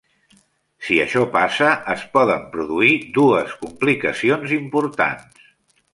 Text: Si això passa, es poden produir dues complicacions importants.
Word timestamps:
Si 0.85 0.95
això 1.03 1.25
passa, 1.35 1.67
es 1.95 2.07
poden 2.17 2.47
produir 2.55 2.91
dues 3.19 3.53
complicacions 3.67 4.59
importants. 4.61 5.45